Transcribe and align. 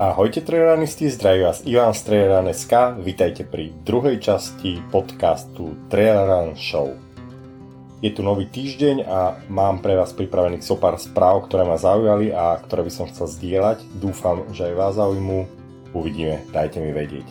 Ahojte 0.00 0.40
trojranisti, 0.40 1.12
zdraví 1.12 1.44
vás 1.44 1.60
Ivan 1.68 1.92
z 1.92 2.08
Trojran.sk, 2.08 2.72
vítajte 3.04 3.44
pri 3.44 3.68
druhej 3.84 4.16
časti 4.16 4.80
podcastu 4.88 5.76
Trojran 5.92 6.56
Show. 6.56 6.96
Je 8.00 8.08
tu 8.08 8.24
nový 8.24 8.48
týždeň 8.48 9.04
a 9.04 9.36
mám 9.52 9.84
pre 9.84 10.00
vás 10.00 10.16
pripravených 10.16 10.64
so 10.64 10.80
pár 10.80 10.96
správ, 10.96 11.44
ktoré 11.44 11.68
ma 11.68 11.76
zaujali 11.76 12.32
a 12.32 12.56
ktoré 12.64 12.88
by 12.88 12.92
som 12.96 13.12
chcel 13.12 13.28
zdieľať. 13.28 13.84
Dúfam, 14.00 14.48
že 14.56 14.72
aj 14.72 14.80
vás 14.80 14.96
zaujímu. 14.96 15.44
Uvidíme, 15.92 16.48
dajte 16.48 16.80
mi 16.80 16.96
vedieť. 16.96 17.28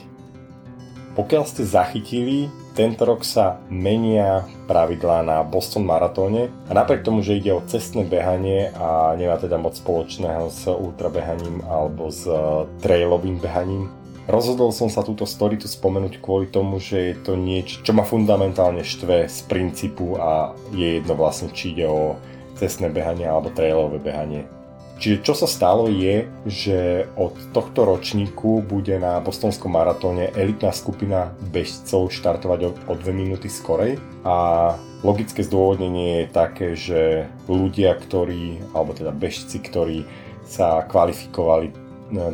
Pokiaľ 1.18 1.50
ste 1.50 1.65
zachytili, 1.65 2.54
tento 2.80 3.04
rok 3.04 3.27
sa 3.27 3.59
menia 3.68 4.48
pravidlá 4.71 5.20
na 5.20 5.43
Boston 5.43 5.84
Maratóne 5.84 6.48
a 6.71 6.71
napriek 6.71 7.04
tomu, 7.04 7.20
že 7.20 7.36
ide 7.36 7.52
o 7.52 7.59
cestné 7.68 8.07
behanie 8.07 8.71
a 8.71 9.20
nemá 9.20 9.36
teda 9.36 9.60
moc 9.60 9.75
spoločného 9.75 10.47
s 10.47 10.64
ultrabehaním 10.64 11.60
alebo 11.68 12.07
s 12.07 12.24
trailovým 12.79 13.43
behaním, 13.43 13.92
Rozhodol 14.29 14.69
som 14.69 14.93
sa 14.93 15.02
túto 15.02 15.25
story 15.25 15.57
tu 15.57 15.65
spomenúť 15.65 16.21
kvôli 16.21 16.54
tomu, 16.54 16.78
že 16.78 17.02
je 17.02 17.15
to 17.18 17.33
niečo, 17.33 17.82
čo 17.82 17.97
ma 17.97 18.05
fundamentálne 18.05 18.86
štve 18.86 19.25
z 19.25 19.39
princípu 19.50 20.21
a 20.21 20.54
je 20.69 21.02
jedno 21.02 21.18
vlastne, 21.18 21.50
či 21.50 21.74
ide 21.74 21.89
o 21.89 22.14
cestné 22.54 22.93
behanie 22.93 23.25
alebo 23.25 23.50
trailové 23.50 23.97
behanie. 23.97 24.46
Čiže 25.00 25.24
čo 25.24 25.32
sa 25.32 25.48
stalo 25.48 25.88
je, 25.88 26.28
že 26.44 27.08
od 27.16 27.32
tohto 27.56 27.88
ročníku 27.88 28.60
bude 28.68 29.00
na 29.00 29.24
bostonskom 29.24 29.72
maratóne 29.72 30.28
elitná 30.36 30.75
skupina 30.75 31.32
bežcov 31.56 32.12
štartovať 32.12 32.84
o, 32.84 32.94
2 33.00 33.08
minúty 33.16 33.48
skorej. 33.48 33.95
A 34.28 34.75
logické 35.00 35.39
zdôvodnenie 35.48 36.28
je 36.28 36.36
také, 36.36 36.67
že 36.75 37.31
ľudia, 37.48 37.95
ktorí, 37.95 38.59
alebo 38.75 38.92
teda 38.92 39.16
bežci, 39.16 39.64
ktorí 39.64 40.03
sa 40.44 40.84
kvalifikovali 40.84 41.72
e, 41.72 41.73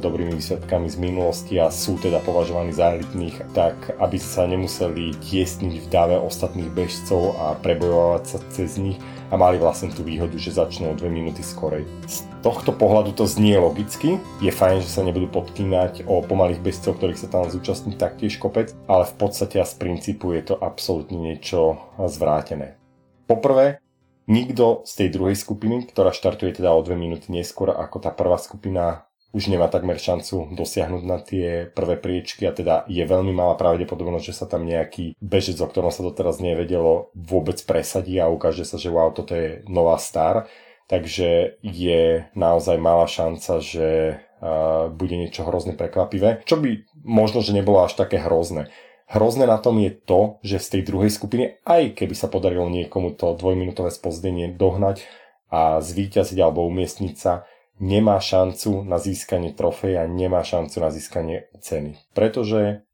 dobrými 0.01 0.33
výsledkami 0.33 0.89
z 0.89 0.97
minulosti 0.97 1.61
a 1.61 1.69
sú 1.69 2.01
teda 2.01 2.17
považovaní 2.25 2.73
za 2.73 2.97
elitných, 2.97 3.45
tak 3.53 3.93
aby 4.01 4.17
sa 4.17 4.49
nemuseli 4.49 5.13
tiesniť 5.21 5.85
v 5.85 5.87
dáve 5.93 6.17
ostatných 6.17 6.73
bežcov 6.73 7.37
a 7.37 7.53
prebojovať 7.61 8.23
sa 8.25 8.37
cez 8.49 8.81
nich, 8.81 8.97
a 9.29 9.35
mali 9.37 9.57
vlastne 9.57 9.89
tú 9.89 10.05
výhodu, 10.05 10.35
že 10.37 10.53
začnú 10.53 10.91
o 10.91 10.97
2 10.97 11.09
minúty 11.09 11.41
skorej. 11.41 11.87
Z 12.05 12.25
tohto 12.45 12.69
pohľadu 12.69 13.17
to 13.17 13.25
znie 13.25 13.57
logicky, 13.57 14.21
je 14.43 14.51
fajn, 14.53 14.85
že 14.85 14.89
sa 14.89 15.01
nebudú 15.01 15.31
podkýnať 15.31 16.05
o 16.05 16.21
pomalých 16.21 16.61
bežcov, 16.61 17.01
ktorých 17.01 17.21
sa 17.21 17.31
tam 17.31 17.49
zúčastní 17.49 17.97
taktiež 17.97 18.37
kopec, 18.37 18.77
ale 18.85 19.09
v 19.09 19.15
podstate 19.17 19.57
a 19.57 19.65
z 19.65 19.73
princípu 19.81 20.35
je 20.37 20.53
to 20.53 20.55
absolútne 20.61 21.17
niečo 21.17 21.81
zvrátené. 21.97 22.77
Poprvé, 23.25 23.81
nikto 24.29 24.85
z 24.85 24.93
tej 25.05 25.09
druhej 25.17 25.37
skupiny, 25.37 25.89
ktorá 25.89 26.13
štartuje 26.13 26.61
teda 26.61 26.73
o 26.73 26.85
2 26.85 26.93
minúty 26.93 27.33
neskôr 27.33 27.73
ako 27.73 27.97
tá 28.01 28.13
prvá 28.13 28.37
skupina, 28.37 29.09
už 29.35 29.51
nemá 29.51 29.67
takmer 29.67 29.99
šancu 29.99 30.55
dosiahnuť 30.55 31.03
na 31.03 31.19
tie 31.19 31.67
prvé 31.67 31.99
priečky 31.99 32.47
a 32.47 32.55
teda 32.55 32.87
je 32.87 33.03
veľmi 33.03 33.35
malá 33.35 33.59
pravdepodobnosť, 33.59 34.25
že 34.31 34.37
sa 34.39 34.47
tam 34.47 34.63
nejaký 34.63 35.19
bežec, 35.19 35.59
o 35.59 35.67
ktorom 35.67 35.91
sa 35.91 36.07
doteraz 36.07 36.39
nevedelo, 36.39 37.11
vôbec 37.11 37.59
presadí 37.67 38.15
a 38.15 38.31
ukáže 38.31 38.63
sa, 38.63 38.79
že 38.79 38.87
wow, 38.87 39.11
toto 39.11 39.35
je 39.35 39.59
nová 39.67 39.99
star. 39.99 40.47
Takže 40.87 41.59
je 41.65 42.29
naozaj 42.37 42.77
malá 42.79 43.09
šanca, 43.09 43.59
že 43.59 43.89
uh, 44.15 44.87
bude 44.87 45.17
niečo 45.19 45.43
hrozne 45.43 45.75
prekvapivé. 45.75 46.45
Čo 46.47 46.61
by 46.61 47.03
možno, 47.03 47.43
že 47.43 47.57
nebolo 47.57 47.83
až 47.83 47.99
také 47.99 48.21
hrozné. 48.21 48.71
Hrozné 49.09 49.49
na 49.49 49.59
tom 49.59 49.77
je 49.83 49.91
to, 49.91 50.39
že 50.41 50.63
z 50.63 50.67
tej 50.79 50.81
druhej 50.89 51.11
skupiny, 51.11 51.59
aj 51.67 51.93
keby 51.97 52.15
sa 52.15 52.31
podarilo 52.31 52.71
niekomu 52.71 53.13
to 53.13 53.37
dvojminútové 53.37 53.91
spozdenie 53.93 54.53
dohnať 54.55 55.05
a 55.49 55.77
zvíťaziť 55.81 56.37
alebo 56.41 56.65
umiestniť 56.65 57.15
sa, 57.17 57.45
nemá 57.79 58.19
šancu 58.19 58.83
na 58.83 58.99
získanie 59.01 59.51
trofeja, 59.51 60.07
nemá 60.07 60.43
šancu 60.43 60.77
na 60.79 60.89
získanie 60.91 61.51
ceny. 61.59 61.95
Pretože 62.15 62.87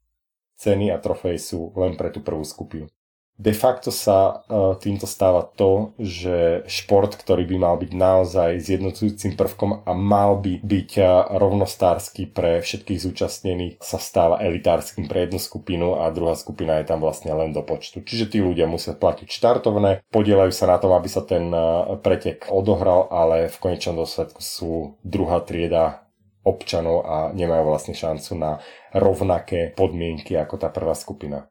ceny 0.58 0.94
a 0.94 0.98
trofeje 0.98 1.40
sú 1.42 1.74
len 1.78 1.98
pre 1.98 2.14
tú 2.14 2.22
prvú 2.22 2.46
skupinu 2.46 2.92
de 3.42 3.54
facto 3.58 3.90
sa 3.90 4.46
uh, 4.46 4.78
týmto 4.78 5.10
stáva 5.10 5.42
to, 5.42 5.98
že 5.98 6.62
šport, 6.70 7.18
ktorý 7.18 7.50
by 7.50 7.58
mal 7.58 7.76
byť 7.82 7.92
naozaj 7.98 8.62
zjednocujúcim 8.62 9.34
prvkom 9.34 9.82
a 9.82 9.92
mal 9.98 10.38
by 10.38 10.62
byť 10.62 10.92
uh, 11.02 11.34
rovnostársky 11.42 12.30
pre 12.30 12.62
všetkých 12.62 13.02
zúčastnených, 13.02 13.74
sa 13.82 13.98
stáva 13.98 14.38
elitárskym 14.46 15.10
pre 15.10 15.26
jednu 15.26 15.42
skupinu 15.42 15.98
a 15.98 16.14
druhá 16.14 16.38
skupina 16.38 16.78
je 16.78 16.86
tam 16.86 17.02
vlastne 17.02 17.34
len 17.34 17.50
do 17.50 17.66
počtu. 17.66 18.06
Čiže 18.06 18.38
tí 18.38 18.38
ľudia 18.46 18.70
musia 18.70 18.94
platiť 18.94 19.26
štartovné, 19.26 20.06
podielajú 20.14 20.54
sa 20.54 20.70
na 20.70 20.78
tom, 20.78 20.94
aby 20.94 21.10
sa 21.10 21.26
ten 21.26 21.50
uh, 21.50 21.98
pretek 21.98 22.46
odohral, 22.54 23.10
ale 23.10 23.50
v 23.50 23.58
konečnom 23.58 23.98
dôsledku 23.98 24.38
sú 24.38 25.02
druhá 25.02 25.42
trieda 25.42 26.06
občanov 26.46 27.06
a 27.06 27.18
nemajú 27.34 27.64
vlastne 27.70 27.94
šancu 27.98 28.38
na 28.38 28.62
rovnaké 28.94 29.74
podmienky 29.74 30.38
ako 30.38 30.62
tá 30.62 30.74
prvá 30.74 30.94
skupina. 30.98 31.50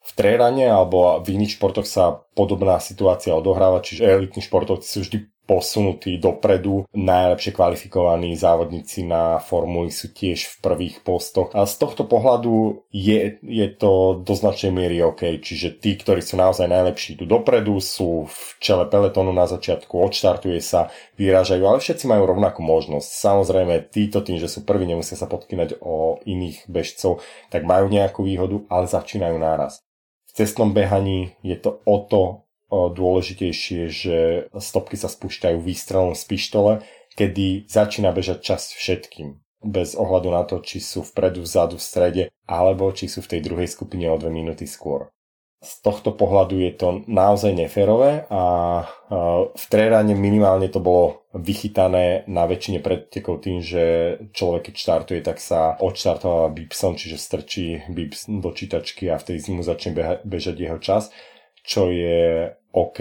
V 0.00 0.10
trérane 0.16 0.64
alebo 0.64 1.20
v 1.20 1.36
iných 1.36 1.60
športoch 1.60 1.84
sa 1.84 2.24
podobná 2.32 2.80
situácia 2.80 3.36
odohráva, 3.36 3.84
čiže 3.84 4.08
elitní 4.08 4.40
športovci 4.40 4.88
sú 4.88 5.00
vždy 5.04 5.18
posunutí 5.50 6.14
dopredu. 6.22 6.86
Najlepšie 6.94 7.50
kvalifikovaní 7.50 8.38
závodníci 8.38 9.02
na 9.02 9.42
formuli 9.42 9.90
sú 9.90 10.14
tiež 10.14 10.46
v 10.46 10.54
prvých 10.62 10.96
postoch. 11.02 11.50
A 11.58 11.66
z 11.66 11.74
tohto 11.74 12.06
pohľadu 12.06 12.86
je, 12.94 13.42
je 13.42 13.66
to 13.74 14.22
do 14.22 14.30
značnej 14.38 14.70
miery 14.70 15.02
OK. 15.02 15.42
Čiže 15.42 15.82
tí, 15.82 15.98
ktorí 15.98 16.22
sú 16.22 16.38
naozaj 16.38 16.70
najlepší, 16.70 17.18
idú 17.18 17.26
dopredu, 17.26 17.82
sú 17.82 18.30
v 18.30 18.38
čele 18.62 18.86
peletonu 18.86 19.34
na 19.34 19.50
začiatku, 19.50 19.90
odštartuje 19.90 20.62
sa, 20.62 20.94
vyrážajú, 21.18 21.66
ale 21.66 21.82
všetci 21.82 22.06
majú 22.06 22.30
rovnakú 22.30 22.62
možnosť. 22.62 23.10
Samozrejme, 23.10 23.90
títo 23.90 24.22
tým, 24.22 24.38
že 24.38 24.46
sú 24.46 24.62
prví, 24.62 24.86
nemusia 24.86 25.18
sa 25.18 25.26
podkynať 25.26 25.82
o 25.82 26.22
iných 26.22 26.70
bežcov, 26.70 27.26
tak 27.50 27.66
majú 27.66 27.90
nejakú 27.90 28.22
výhodu, 28.22 28.62
ale 28.70 28.86
začínajú 28.86 29.34
náraz. 29.34 29.82
V 30.30 30.38
cestnom 30.38 30.70
behaní 30.70 31.34
je 31.42 31.58
to 31.58 31.82
o 31.82 31.96
to 32.06 32.46
dôležitejšie, 32.70 33.90
že 33.90 34.16
stopky 34.54 34.94
sa 34.94 35.10
spúšťajú 35.10 35.58
výstrelom 35.58 36.14
z 36.14 36.22
pištole, 36.22 36.72
kedy 37.18 37.66
začína 37.66 38.14
bežať 38.14 38.38
čas 38.38 38.70
všetkým. 38.70 39.42
Bez 39.66 39.98
ohľadu 39.98 40.30
na 40.30 40.46
to, 40.46 40.62
či 40.62 40.78
sú 40.78 41.02
vpredu, 41.02 41.42
vzadu, 41.42 41.76
v 41.76 41.84
strede, 41.84 42.24
alebo 42.46 42.94
či 42.94 43.10
sú 43.10 43.26
v 43.26 43.36
tej 43.36 43.40
druhej 43.42 43.66
skupine 43.66 44.06
o 44.06 44.16
dve 44.16 44.30
minúty 44.30 44.70
skôr 44.70 45.10
z 45.60 45.72
tohto 45.84 46.16
pohľadu 46.16 46.56
je 46.56 46.72
to 46.72 46.88
naozaj 47.04 47.52
neférové 47.52 48.24
a 48.32 48.42
v 49.52 49.64
trérane 49.68 50.16
minimálne 50.16 50.72
to 50.72 50.80
bolo 50.80 51.28
vychytané 51.36 52.24
na 52.32 52.48
väčšine 52.48 52.80
predtekov 52.80 53.44
tým, 53.44 53.60
že 53.60 54.16
človek 54.32 54.72
keď 54.72 54.74
štartuje, 54.74 55.20
tak 55.20 55.36
sa 55.36 55.76
odštartováva 55.76 56.48
bipsom, 56.56 56.96
čiže 56.96 57.20
strčí 57.20 57.84
bips 57.92 58.32
do 58.32 58.50
čítačky 58.56 59.12
a 59.12 59.20
vtedy 59.20 59.52
mu 59.52 59.60
začne 59.60 59.92
beha- 59.92 60.24
bežať 60.24 60.56
jeho 60.56 60.80
čas, 60.80 61.12
čo 61.60 61.92
je 61.92 62.50
OK. 62.72 63.00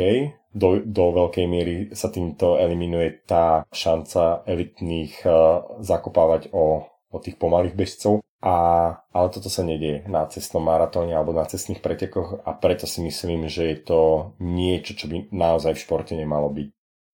Do, 0.50 0.82
do 0.82 1.14
veľkej 1.14 1.46
miery 1.46 1.76
sa 1.94 2.10
týmto 2.10 2.58
eliminuje 2.58 3.22
tá 3.30 3.70
šanca 3.70 4.42
elitných 4.50 5.22
uh, 5.22 5.78
zakopávať 5.78 6.50
o, 6.50 6.90
o 7.10 7.18
tých 7.18 7.36
pomalých 7.42 7.74
bežcov 7.74 8.22
a, 8.40 8.56
ale 9.12 9.28
toto 9.36 9.52
sa 9.52 9.68
nedieje 9.68 10.08
na 10.08 10.24
cestnom 10.30 10.64
maratóne 10.64 11.12
alebo 11.12 11.36
na 11.36 11.44
cestných 11.44 11.84
pretekoch 11.84 12.40
a 12.48 12.56
preto 12.56 12.88
si 12.88 13.04
myslím, 13.04 13.52
že 13.52 13.76
je 13.76 13.78
to 13.84 14.00
niečo, 14.40 14.96
čo 14.96 15.12
by 15.12 15.28
naozaj 15.34 15.76
v 15.76 15.84
športe 15.84 16.14
nemalo 16.16 16.48
byť. 16.48 16.70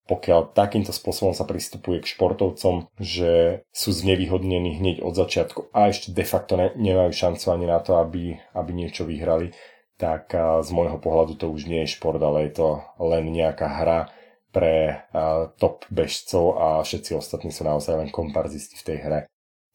Pokiaľ 0.05 0.53
takýmto 0.53 0.93
spôsobom 0.93 1.33
sa 1.33 1.49
pristupuje 1.49 2.05
k 2.05 2.11
športovcom, 2.13 2.93
že 3.01 3.65
sú 3.73 3.89
znevýhodnení 3.89 4.77
hneď 4.77 5.01
od 5.01 5.17
začiatku 5.17 5.73
a 5.73 5.89
ešte 5.89 6.13
de 6.13 6.21
facto 6.21 6.61
ne, 6.61 6.69
nemajú 6.77 7.09
šancu 7.09 7.45
ani 7.49 7.65
na 7.65 7.81
to, 7.81 7.97
aby, 7.97 8.37
aby 8.53 8.69
niečo 8.69 9.01
vyhrali, 9.09 9.49
tak 9.97 10.29
z 10.37 10.69
môjho 10.69 11.01
pohľadu 11.01 11.41
to 11.41 11.49
už 11.49 11.65
nie 11.65 11.87
je 11.87 11.97
šport, 11.97 12.21
ale 12.21 12.51
je 12.51 12.61
to 12.61 12.85
len 13.01 13.33
nejaká 13.33 13.65
hra 13.65 14.13
pre 14.53 15.09
top 15.57 15.89
bežcov 15.89 16.53
a 16.53 16.67
všetci 16.85 17.17
ostatní 17.17 17.49
sú 17.49 17.65
naozaj 17.65 17.97
len 17.97 18.13
komparzisti 18.13 18.77
v 18.77 18.85
tej 18.85 18.97
hre 19.01 19.19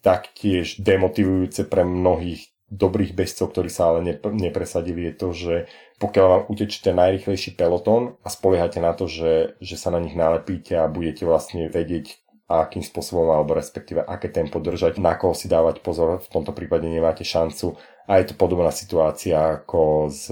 taktiež 0.01 0.81
demotivujúce 0.81 1.69
pre 1.69 1.85
mnohých 1.85 2.49
dobrých 2.71 3.19
bežcov, 3.19 3.51
ktorí 3.51 3.67
sa 3.67 3.91
ale 3.91 4.17
nepresadili, 4.31 5.11
je 5.11 5.15
to, 5.19 5.29
že 5.35 5.55
pokiaľ 5.99 6.27
vám 6.31 6.45
utečí 6.49 6.79
ten 6.81 6.95
najrychlejší 6.95 7.59
peloton 7.59 8.15
a 8.23 8.31
spoliehate 8.31 8.79
na 8.79 8.95
to, 8.95 9.11
že, 9.11 9.59
že 9.59 9.77
sa 9.77 9.91
na 9.91 9.99
nich 9.99 10.15
nalepíte 10.15 10.79
a 10.79 10.87
budete 10.87 11.27
vlastne 11.27 11.67
vedieť, 11.67 12.23
akým 12.47 12.83
spôsobom 12.83 13.31
alebo 13.31 13.55
respektíve 13.59 14.03
aké 14.03 14.31
tempo 14.31 14.63
držať, 14.63 15.03
na 15.03 15.19
koho 15.19 15.35
si 15.35 15.51
dávať 15.51 15.83
pozor, 15.83 16.23
v 16.23 16.31
tomto 16.31 16.55
prípade 16.55 16.87
nemáte 16.87 17.27
šancu. 17.27 17.79
A 18.11 18.19
je 18.19 18.31
to 18.31 18.35
podobná 18.35 18.75
situácia 18.75 19.63
ako 19.63 20.11
z 20.11 20.25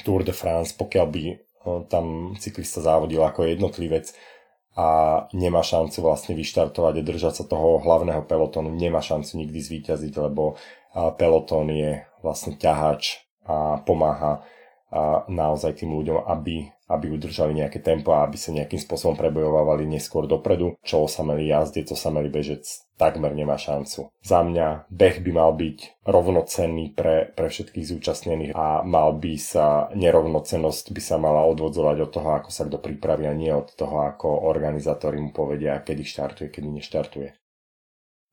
Tour 0.00 0.24
de 0.24 0.32
France, 0.32 0.72
pokiaľ 0.76 1.06
by 1.08 1.24
eh, 1.28 1.36
tam 1.92 2.36
cyklista 2.40 2.80
závodil 2.80 3.20
ako 3.20 3.48
jednotlivec, 3.48 4.12
a 4.78 4.86
nemá 5.34 5.66
šancu 5.66 6.06
vlastne 6.06 6.38
vyštartovať 6.38 7.02
a 7.02 7.06
držať 7.06 7.42
sa 7.42 7.44
toho 7.50 7.82
hlavného 7.82 8.22
pelotonu, 8.30 8.70
nemá 8.70 9.02
šancu 9.02 9.42
nikdy 9.42 9.58
zvíťaziť, 9.58 10.14
lebo 10.22 10.54
pelotón 11.18 11.74
je 11.74 12.06
vlastne 12.22 12.54
ťahač 12.54 13.26
a 13.42 13.82
pomáha 13.82 14.46
naozaj 15.26 15.82
tým 15.82 15.98
ľuďom, 15.98 16.30
aby 16.30 16.70
aby 16.88 17.12
udržali 17.12 17.52
nejaké 17.52 17.84
tempo 17.84 18.16
a 18.16 18.24
aby 18.24 18.40
sa 18.40 18.50
nejakým 18.50 18.80
spôsobom 18.80 19.14
prebojovali 19.14 19.84
neskôr 19.84 20.24
dopredu, 20.24 20.80
čo 20.80 21.04
osamelý 21.04 21.52
jazdec, 21.52 21.92
osamelý 21.92 22.32
bežec 22.32 22.64
takmer 22.98 23.30
nemá 23.30 23.54
šancu. 23.54 24.10
Za 24.24 24.42
mňa 24.42 24.90
beh 24.90 25.22
by 25.22 25.30
mal 25.30 25.54
byť 25.54 26.02
rovnocenný 26.02 26.98
pre, 26.98 27.30
pre 27.30 27.46
všetkých 27.46 27.86
zúčastnených 27.94 28.52
a 28.58 28.82
mal 28.82 29.14
by 29.14 29.38
sa, 29.38 29.86
nerovnocennosť 29.94 30.90
by 30.90 31.00
sa 31.00 31.16
mala 31.22 31.46
odvodzovať 31.46 31.96
od 32.02 32.10
toho, 32.10 32.28
ako 32.42 32.50
sa 32.50 32.66
kto 32.66 32.82
pripraví 32.82 33.30
a 33.30 33.38
nie 33.38 33.54
od 33.54 33.70
toho, 33.78 34.02
ako 34.02 34.50
organizátori 34.50 35.22
mu 35.22 35.30
povedia, 35.30 35.78
kedy 35.78 36.02
štartuje, 36.02 36.50
kedy 36.50 36.68
neštartuje. 36.68 37.30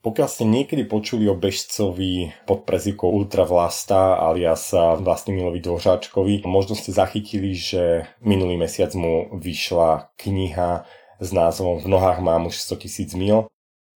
Pokiaľ 0.06 0.30
ste 0.30 0.46
niekedy 0.46 0.86
počuli 0.86 1.26
o 1.26 1.34
bežcovi 1.34 2.30
pod 2.46 2.62
prezivkou 2.62 3.10
Ultra 3.10 3.42
Vlasta 3.42 4.22
alias 4.22 4.70
Vlastimilovi 5.02 5.58
Dvořáčkovi, 5.66 6.46
možno 6.46 6.78
ste 6.78 6.94
zachytili, 6.94 7.58
že 7.58 8.06
minulý 8.22 8.54
mesiac 8.54 8.94
mu 8.94 9.34
vyšla 9.34 10.14
kniha 10.14 10.86
s 11.18 11.30
názvom 11.34 11.82
V 11.82 11.90
nohách 11.90 12.22
mám 12.22 12.46
už 12.46 12.54
100 12.54 12.86
tisíc 12.86 13.18
mil. 13.18 13.50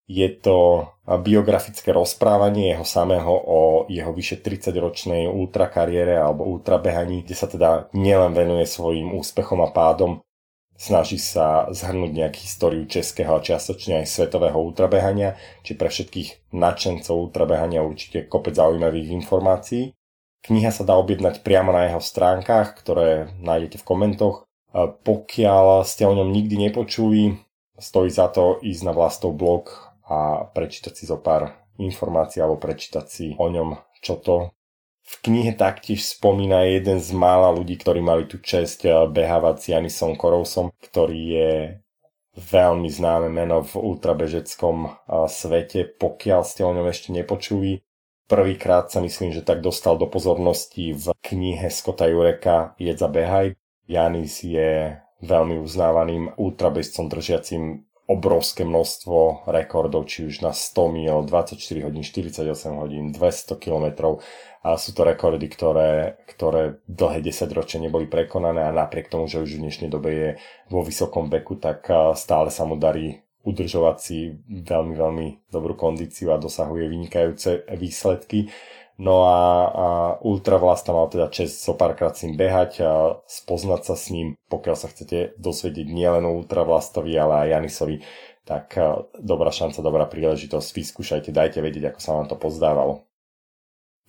Je 0.10 0.26
to 0.34 0.90
biografické 1.06 1.94
rozprávanie 1.94 2.74
jeho 2.74 2.82
samého 2.82 3.30
o 3.30 3.86
jeho 3.86 4.10
vyše 4.10 4.42
30-ročnej 4.42 5.30
ultrakariére 5.30 6.18
alebo 6.18 6.50
ultrabehaní, 6.50 7.22
kde 7.22 7.36
sa 7.38 7.46
teda 7.46 7.94
nielen 7.94 8.34
venuje 8.34 8.66
svojim 8.66 9.14
úspechom 9.14 9.62
a 9.62 9.70
pádom, 9.70 10.26
snaží 10.80 11.20
sa 11.20 11.68
zhrnúť 11.68 12.12
nejakú 12.16 12.40
históriu 12.40 12.88
českého 12.88 13.36
a 13.36 13.44
čiastočne 13.44 14.00
aj 14.02 14.08
svetového 14.08 14.56
ultrabehania, 14.56 15.36
či 15.68 15.76
pre 15.76 15.92
všetkých 15.92 16.56
nadšencov 16.56 17.30
ultrabehania 17.30 17.84
určite 17.84 18.32
kopec 18.32 18.56
zaujímavých 18.56 19.12
informácií. 19.12 19.92
Kniha 20.40 20.72
sa 20.72 20.88
dá 20.88 20.96
objednať 20.96 21.44
priamo 21.44 21.76
na 21.76 21.92
jeho 21.92 22.00
stránkach, 22.00 22.80
ktoré 22.80 23.28
nájdete 23.44 23.84
v 23.84 23.88
komentoch. 23.92 24.48
Pokiaľ 25.04 25.84
ste 25.84 26.08
o 26.08 26.16
ňom 26.16 26.32
nikdy 26.32 26.72
nepočuli, 26.72 27.36
stojí 27.76 28.08
za 28.08 28.32
to 28.32 28.64
ísť 28.64 28.88
na 28.88 28.96
vlastov 28.96 29.36
blog 29.36 29.68
a 30.08 30.48
prečítať 30.48 30.96
si 30.96 31.04
zo 31.04 31.20
pár 31.20 31.60
informácií 31.76 32.40
alebo 32.40 32.56
prečítať 32.56 33.06
si 33.06 33.26
o 33.36 33.52
ňom, 33.52 33.76
čo 34.00 34.16
to 34.16 34.56
v 35.10 35.16
knihe 35.26 35.58
taktiež 35.58 36.06
spomína 36.06 36.70
jeden 36.70 37.02
z 37.02 37.10
mála 37.18 37.50
ľudí, 37.50 37.82
ktorí 37.82 37.98
mali 37.98 38.30
tú 38.30 38.38
čest 38.38 38.86
eh, 38.86 38.94
behávať 38.94 39.56
s 39.58 39.66
Janisom 39.74 40.14
Korousom, 40.14 40.70
ktorý 40.78 41.20
je 41.34 41.52
veľmi 42.38 42.88
známe 42.88 43.28
meno 43.28 43.66
v 43.66 43.74
ultrabežeckom 43.74 44.78
eh, 44.86 44.92
svete. 45.26 45.90
Pokiaľ 45.98 46.42
ste 46.46 46.62
o 46.62 46.72
ňom 46.78 46.86
ešte 46.86 47.10
nepočuli, 47.10 47.82
prvýkrát 48.30 48.94
sa 48.94 49.02
myslím, 49.02 49.34
že 49.34 49.42
tak 49.42 49.66
dostal 49.66 49.98
do 49.98 50.06
pozornosti 50.06 50.94
v 50.94 51.10
knihe 51.26 51.74
Skota 51.74 52.06
Jureka 52.06 52.78
Jedza 52.78 53.10
behaj. 53.10 53.58
Janis 53.90 54.46
je 54.46 54.94
veľmi 55.26 55.58
uznávaným 55.58 56.38
ultrabežcom 56.38 57.10
držiacim 57.10 57.89
obrovské 58.10 58.66
množstvo 58.66 59.46
rekordov, 59.46 60.10
či 60.10 60.26
už 60.26 60.42
na 60.42 60.50
100 60.50 60.98
mil, 60.98 61.16
24 61.30 61.62
hodín, 61.86 62.02
48 62.02 62.42
hodín, 62.82 63.14
200 63.14 63.62
km. 63.62 64.18
A 64.66 64.76
sú 64.82 64.92
to 64.98 65.06
rekordy, 65.06 65.46
ktoré, 65.46 66.18
ktoré 66.26 66.82
dlhé 66.90 67.22
10 67.22 67.46
ročia 67.54 67.78
neboli 67.78 68.10
prekonané 68.10 68.66
a 68.66 68.74
napriek 68.74 69.14
tomu, 69.14 69.30
že 69.30 69.46
už 69.46 69.56
v 69.56 69.70
dnešnej 69.70 69.94
dobe 69.94 70.10
je 70.10 70.30
vo 70.74 70.82
vysokom 70.82 71.30
veku, 71.30 71.62
tak 71.62 71.86
stále 72.18 72.50
sa 72.50 72.66
mu 72.66 72.76
darí 72.76 73.22
udržovať 73.46 73.98
si 74.02 74.36
veľmi, 74.50 74.94
veľmi 75.00 75.28
dobrú 75.48 75.78
kondíciu 75.80 76.36
a 76.36 76.42
dosahuje 76.42 76.92
vynikajúce 76.92 77.64
výsledky. 77.78 78.52
No 79.00 79.24
a, 79.24 79.40
a 79.72 79.88
Ultra 80.28 80.60
Vlasta 80.60 80.92
mal 80.92 81.08
teda 81.08 81.32
čest 81.32 81.64
so 81.64 81.72
párkrát 81.72 82.12
s 82.12 82.28
ním 82.28 82.36
behať 82.36 82.84
a 82.84 83.24
spoznať 83.24 83.82
sa 83.88 83.96
s 83.96 84.12
ním, 84.12 84.36
pokiaľ 84.52 84.76
sa 84.76 84.92
chcete 84.92 85.40
dosvedieť 85.40 85.88
nielen 85.88 86.28
o 86.28 86.36
Ultra 86.36 86.68
Vlastovi, 86.68 87.16
ale 87.16 87.48
aj 87.48 87.52
Janisovi, 87.56 88.04
tak 88.44 88.76
dobrá 89.16 89.56
šanca, 89.56 89.80
dobrá 89.80 90.04
príležitosť, 90.04 90.68
vyskúšajte, 90.76 91.32
dajte 91.32 91.64
vedieť, 91.64 91.96
ako 91.96 92.00
sa 92.04 92.12
vám 92.20 92.28
to 92.28 92.36
pozdávalo. 92.36 93.08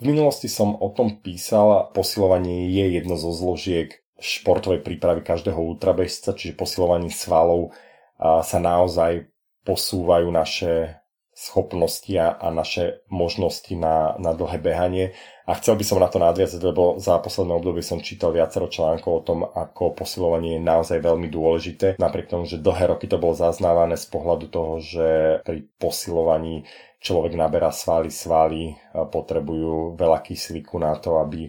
V 0.02 0.10
minulosti 0.10 0.50
som 0.50 0.74
o 0.74 0.88
tom 0.90 1.22
písal, 1.22 1.94
posilovanie 1.94 2.74
je 2.74 2.98
jedno 2.98 3.14
zo 3.14 3.30
zložiek 3.30 3.94
športovej 4.18 4.82
prípravy 4.82 5.22
každého 5.22 5.60
ultrabežca, 5.60 6.34
čiže 6.34 6.58
posilovanie 6.58 7.14
svalov 7.14 7.76
sa 8.18 8.58
naozaj 8.58 9.28
posúvajú 9.62 10.28
naše 10.32 10.99
schopnosti 11.40 12.12
a, 12.20 12.36
a 12.36 12.52
naše 12.52 13.00
možnosti 13.08 13.72
na, 13.72 14.12
na 14.20 14.36
dlhé 14.36 14.60
behanie. 14.60 15.16
A 15.48 15.56
chcel 15.56 15.80
by 15.80 15.84
som 15.88 15.96
na 15.96 16.12
to 16.12 16.20
nadviazať, 16.20 16.60
lebo 16.60 17.00
za 17.00 17.16
posledné 17.16 17.56
obdobie 17.56 17.80
som 17.80 18.04
čítal 18.04 18.36
viacero 18.36 18.68
článkov 18.68 19.12
o 19.12 19.24
tom, 19.24 19.38
ako 19.48 19.96
posilovanie 19.96 20.60
je 20.60 20.68
naozaj 20.68 21.00
veľmi 21.00 21.32
dôležité. 21.32 21.96
Napriek 21.96 22.28
tomu, 22.28 22.44
že 22.44 22.60
dlhé 22.60 22.92
roky 22.92 23.08
to 23.08 23.16
bolo 23.16 23.32
zaznávané 23.32 23.96
z 23.96 24.06
pohľadu 24.12 24.46
toho, 24.52 24.84
že 24.84 25.08
pri 25.40 25.64
posilovaní 25.80 26.68
človek 27.00 27.32
naberá 27.32 27.72
svaly, 27.72 28.12
svaly 28.12 28.76
potrebujú 28.92 29.96
veľa 29.96 30.20
kyslíku 30.20 30.76
na 30.76 30.92
to, 31.00 31.16
aby 31.24 31.48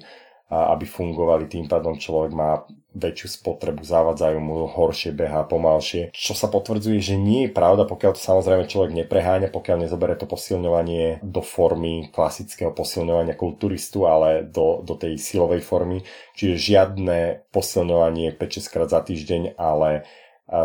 aby 0.52 0.84
fungovali, 0.84 1.48
tým 1.48 1.72
pádom 1.72 1.96
človek 1.96 2.36
má 2.36 2.68
väčšiu 2.92 3.28
spotrebu, 3.40 3.88
zavadzajú 3.88 4.38
mu 4.44 4.68
horšie 4.68 5.16
beha, 5.16 5.48
pomalšie. 5.48 6.12
Čo 6.12 6.36
sa 6.36 6.52
potvrdzuje, 6.52 7.00
že 7.00 7.16
nie 7.16 7.48
je 7.48 7.56
pravda, 7.56 7.88
pokiaľ 7.88 8.20
to 8.20 8.22
samozrejme 8.22 8.68
človek 8.68 8.92
nepreháňa, 8.92 9.48
pokiaľ 9.48 9.88
nezobere 9.88 10.20
to 10.20 10.28
posilňovanie 10.28 11.24
do 11.24 11.40
formy 11.40 12.12
klasického 12.12 12.76
posilňovania 12.76 13.40
kulturistu, 13.40 14.12
ale 14.12 14.44
do, 14.44 14.84
do 14.84 15.00
tej 15.00 15.16
silovej 15.16 15.64
formy. 15.64 16.04
Čiže 16.36 16.76
žiadne 16.76 17.48
posilňovanie 17.56 18.36
5-6 18.36 18.74
krát 18.76 18.92
za 18.92 19.00
týždeň, 19.00 19.56
ale 19.56 20.04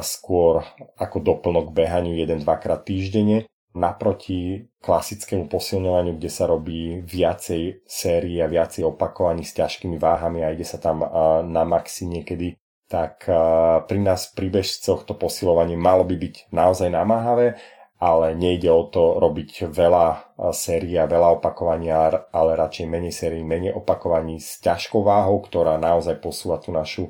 skôr 0.02 0.66
ako 0.98 1.22
doplnok 1.22 1.70
behaniu 1.70 2.18
1-2 2.18 2.42
krát 2.58 2.82
týždenne 2.82 3.46
naproti 3.76 4.64
klasickému 4.80 5.52
posilňovaniu, 5.52 6.16
kde 6.16 6.30
sa 6.32 6.48
robí 6.48 7.04
viacej 7.04 7.84
série 7.84 8.40
a 8.40 8.48
viacej 8.48 8.88
opakovaní 8.88 9.44
s 9.44 9.52
ťažkými 9.52 10.00
váhami 10.00 10.40
a 10.40 10.56
ide 10.56 10.64
sa 10.64 10.80
tam 10.80 11.04
na 11.44 11.62
maxi 11.68 12.08
niekedy, 12.08 12.56
tak 12.88 13.28
pri 13.84 13.98
nás 14.00 14.32
pri 14.32 14.48
bežcoch 14.48 15.04
to 15.04 15.12
posilovanie 15.12 15.76
malo 15.76 16.08
by 16.08 16.16
byť 16.16 16.48
naozaj 16.54 16.88
namáhavé, 16.88 17.60
ale 17.96 18.36
nejde 18.36 18.68
o 18.68 18.84
to 18.88 19.16
robiť 19.20 19.72
veľa 19.72 20.36
sérií 20.52 21.00
a 21.00 21.08
veľa 21.08 21.40
opakovania, 21.40 22.28
ale 22.32 22.56
radšej 22.56 22.86
menej 22.88 23.12
sérií, 23.12 23.40
menej 23.40 23.76
opakovaní 23.76 24.36
s 24.40 24.60
ťažkou 24.60 25.00
váhou, 25.04 25.40
ktorá 25.44 25.80
naozaj 25.80 26.20
posúva 26.20 26.60
tú 26.60 26.72
našu 26.72 27.08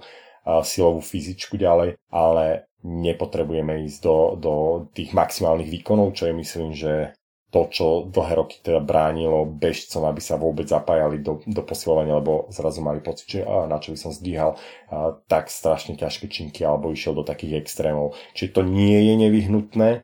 silovú 0.63 1.03
fyzičku 1.03 1.59
ďalej, 1.59 1.99
ale 2.07 2.71
nepotrebujeme 2.87 3.83
ísť 3.91 3.99
do, 3.99 4.19
do 4.39 4.55
tých 4.95 5.11
maximálnych 5.11 5.67
výkonov, 5.67 6.15
čo 6.15 6.31
je 6.31 6.35
myslím, 6.39 6.71
že 6.71 7.19
to, 7.51 7.71
čo 7.71 7.87
dlhé 8.11 8.35
roky 8.37 8.59
teda 8.59 8.83
bránilo 8.83 9.47
bežcom, 9.47 10.03
aby 10.07 10.19
sa 10.19 10.35
vôbec 10.35 10.67
zapájali 10.67 11.23
do, 11.23 11.41
do 11.47 11.63
posilovania, 11.63 12.19
lebo 12.19 12.51
zrazu 12.51 12.83
mali 12.83 12.99
pocit, 12.99 13.39
že 13.39 13.41
na 13.47 13.79
čo 13.79 13.95
by 13.95 13.99
som 13.99 14.13
zdvíhal 14.13 14.59
á, 14.91 15.15
tak 15.31 15.49
strašne 15.49 15.95
ťažké 15.95 16.27
činky 16.27 16.67
alebo 16.67 16.91
išiel 16.91 17.15
do 17.15 17.25
takých 17.25 17.63
extrémov. 17.65 18.19
Čiže 18.35 18.61
to 18.61 18.63
nie 18.67 18.99
je 18.99 19.15
nevyhnutné, 19.15 20.03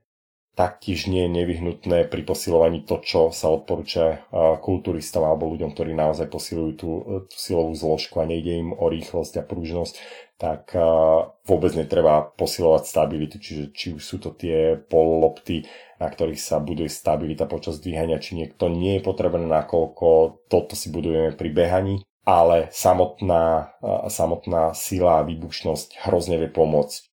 taktiež 0.52 1.08
nie 1.08 1.24
je 1.26 1.34
nevyhnutné 1.34 2.12
pri 2.12 2.22
posilovaní 2.28 2.84
to, 2.84 3.00
čo 3.00 3.32
sa 3.32 3.48
odporúča 3.48 4.28
kulturistom 4.60 5.24
alebo 5.24 5.48
ľuďom, 5.48 5.72
ktorí 5.72 5.96
naozaj 5.96 6.28
posilujú 6.28 6.72
tú, 6.76 6.90
tú 7.26 7.36
silovú 7.36 7.72
zložku 7.72 8.20
a 8.20 8.28
nejde 8.28 8.60
im 8.60 8.70
o 8.76 8.86
rýchlosť 8.86 9.40
a 9.40 9.46
pružnosť, 9.48 9.96
tak 10.42 10.74
vôbec 11.46 11.70
netreba 11.78 12.26
posilovať 12.34 12.82
stabilitu, 12.90 13.38
čiže 13.38 13.70
či 13.70 13.86
už 13.94 14.02
sú 14.02 14.18
to 14.18 14.34
tie 14.34 14.74
pololopty, 14.74 15.62
na 16.02 16.10
ktorých 16.10 16.42
sa 16.42 16.58
buduje 16.58 16.90
stabilita 16.90 17.46
počas 17.46 17.78
dvíhania, 17.78 18.18
či 18.18 18.34
niekto 18.34 18.66
nie 18.66 18.98
je 18.98 19.06
potrebné, 19.06 19.46
nakoľko 19.46 20.42
toto 20.50 20.74
si 20.74 20.90
budujeme 20.90 21.38
pri 21.38 21.46
behaní, 21.54 22.02
ale 22.26 22.66
samotná, 22.74 23.78
samotná 24.10 24.74
sila 24.74 25.22
a 25.22 25.26
výbušnosť 25.30 26.10
hrozne 26.10 26.42
vie 26.42 26.50
pomôcť. 26.50 27.06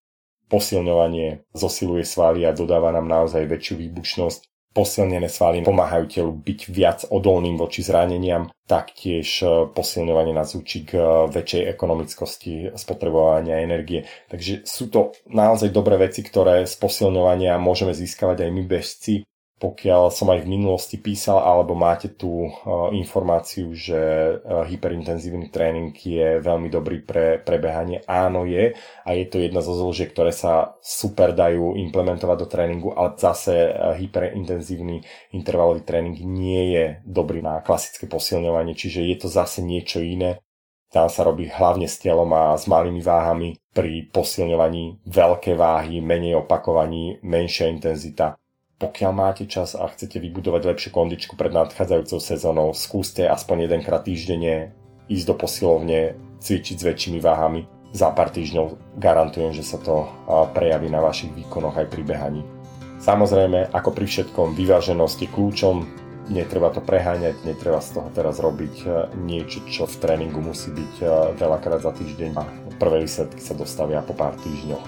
Posilňovanie 0.50 1.46
zosiluje 1.54 2.02
svaly 2.02 2.50
a 2.50 2.58
dodáva 2.58 2.90
nám 2.90 3.06
naozaj 3.06 3.46
väčšiu 3.46 3.86
výbušnosť 3.86 4.49
Posilnené 4.70 5.26
svaly 5.34 5.66
pomáhajú 5.66 6.06
telu 6.06 6.30
byť 6.30 6.60
viac 6.70 7.00
odolným 7.10 7.58
voči 7.58 7.82
zraneniam, 7.82 8.54
taktiež 8.70 9.42
e, 9.42 9.66
posilňovanie 9.74 10.30
nás 10.30 10.54
učí 10.54 10.86
k 10.86 10.94
e, 10.94 11.02
väčšej 11.34 11.74
ekonomickosti 11.74 12.54
spotrebovania 12.78 13.66
energie. 13.66 14.06
Takže 14.30 14.70
sú 14.70 14.94
to 14.94 15.18
naozaj 15.26 15.74
dobré 15.74 15.98
veci, 15.98 16.22
ktoré 16.22 16.70
z 16.70 16.76
posilňovania 16.78 17.58
môžeme 17.58 17.98
získavať 17.98 18.46
aj 18.46 18.50
my 18.54 18.64
bežci 18.70 19.26
pokiaľ 19.60 20.08
som 20.16 20.32
aj 20.32 20.48
v 20.48 20.52
minulosti 20.56 20.96
písal, 20.96 21.44
alebo 21.44 21.76
máte 21.76 22.08
tú 22.08 22.48
uh, 22.48 22.90
informáciu, 22.96 23.76
že 23.76 24.00
uh, 24.40 24.64
hyperintenzívny 24.64 25.52
tréning 25.52 25.92
je 25.92 26.40
veľmi 26.40 26.72
dobrý 26.72 27.04
pre 27.04 27.44
prebehanie. 27.44 28.00
Áno 28.08 28.48
je 28.48 28.72
a 29.04 29.10
je 29.12 29.26
to 29.28 29.44
jedna 29.44 29.60
zo 29.60 29.76
zložiek, 29.76 30.16
ktoré 30.16 30.32
sa 30.32 30.80
super 30.80 31.36
dajú 31.36 31.76
implementovať 31.76 32.38
do 32.40 32.48
tréningu, 32.48 32.90
ale 32.96 33.20
zase 33.20 33.68
uh, 33.68 33.92
hyperintenzívny 34.00 35.04
intervalový 35.36 35.84
tréning 35.84 36.16
nie 36.24 36.80
je 36.80 36.86
dobrý 37.04 37.44
na 37.44 37.60
klasické 37.60 38.08
posilňovanie, 38.08 38.80
čiže 38.80 39.04
je 39.04 39.18
to 39.20 39.28
zase 39.28 39.60
niečo 39.60 40.00
iné. 40.00 40.40
Tam 40.90 41.06
sa 41.06 41.22
robí 41.22 41.46
hlavne 41.52 41.86
s 41.86 42.02
telom 42.02 42.34
a 42.34 42.58
s 42.58 42.66
malými 42.66 43.04
váhami 43.06 43.62
pri 43.76 44.10
posilňovaní 44.10 45.06
veľké 45.06 45.54
váhy, 45.54 46.02
menej 46.02 46.42
opakovaní, 46.42 47.22
menšia 47.22 47.70
intenzita. 47.70 48.40
Pokiaľ 48.80 49.12
máte 49.12 49.44
čas 49.44 49.76
a 49.76 49.84
chcete 49.92 50.24
vybudovať 50.24 50.64
lepšiu 50.64 50.90
kondičku 50.96 51.36
pred 51.36 51.52
nadchádzajúcou 51.52 52.20
sezónou, 52.24 52.72
skúste 52.72 53.28
aspoň 53.28 53.68
jedenkrát 53.68 54.08
týždenne 54.08 54.72
ísť 55.12 55.26
do 55.28 55.36
posilovne, 55.36 56.16
cvičiť 56.40 56.80
s 56.80 56.88
väčšími 56.88 57.20
váhami. 57.20 57.68
Za 57.92 58.16
pár 58.16 58.32
týždňov 58.32 58.96
garantujem, 58.96 59.52
že 59.52 59.68
sa 59.68 59.84
to 59.84 60.08
prejaví 60.56 60.88
na 60.88 61.04
vašich 61.04 61.36
výkonoch 61.36 61.76
aj 61.76 61.92
pri 61.92 62.08
behaní. 62.08 62.42
Samozrejme, 63.04 63.68
ako 63.76 63.90
pri 63.92 64.08
všetkom, 64.08 64.56
vyváženosť 64.56 65.18
je 65.28 65.30
kľúčom, 65.32 65.76
netreba 66.32 66.72
to 66.72 66.80
preháňať, 66.80 67.36
netreba 67.44 67.84
z 67.84 68.00
toho 68.00 68.08
teraz 68.14 68.38
robiť 68.40 68.76
e, 68.86 68.88
niečo, 69.18 69.66
čo 69.66 69.90
v 69.90 69.96
tréningu 69.98 70.40
musí 70.40 70.70
byť 70.70 70.94
e, 71.02 71.06
veľakrát 71.36 71.82
za 71.82 71.92
týždeň 71.96 72.32
a 72.38 72.44
prvé 72.78 73.04
výsledky 73.04 73.42
sa 73.42 73.58
dostavia 73.58 74.06
po 74.06 74.14
pár 74.14 74.38
týždňoch. 74.40 74.86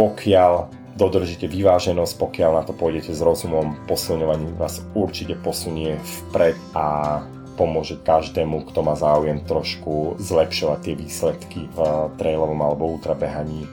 Pokiaľ 0.00 0.81
dodržíte 0.96 1.48
vyváženosť, 1.48 2.14
pokiaľ 2.18 2.50
na 2.52 2.62
to 2.64 2.72
pôjdete 2.76 3.12
s 3.12 3.20
rozumom, 3.20 3.76
posilňovaním 3.88 4.56
vás 4.56 4.84
určite 4.92 5.36
posunie 5.40 5.96
vpred 6.00 6.56
a 6.72 7.20
pomôže 7.56 8.00
každému, 8.00 8.64
kto 8.72 8.80
má 8.80 8.96
záujem 8.96 9.44
trošku 9.44 10.16
zlepšovať 10.16 10.78
tie 10.80 10.94
výsledky 10.96 11.60
v 11.68 11.78
trailovom 12.16 12.60
alebo 12.64 12.96
ultrabehaní. 12.96 13.68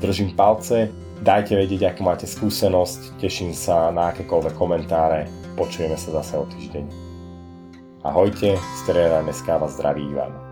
Držím 0.00 0.36
palce, 0.36 0.92
dajte 1.24 1.56
vedieť, 1.56 1.94
akú 1.94 2.04
máte 2.04 2.28
skúsenosť, 2.28 3.16
teším 3.22 3.56
sa 3.56 3.88
na 3.88 4.12
akékoľvek 4.12 4.54
komentáre, 4.58 5.44
Počujeme 5.54 5.94
sa 5.94 6.18
zase 6.18 6.34
o 6.34 6.44
týždeň. 6.50 6.84
Ahojte, 8.02 8.58
z 8.58 8.80
Trera 8.90 9.22
vás 9.22 9.78
zdraví 9.78 10.02
Ivan. 10.02 10.43